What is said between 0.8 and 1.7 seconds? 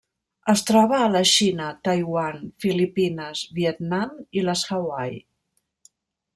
a la Xina,